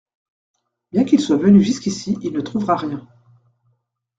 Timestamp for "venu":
1.37-1.61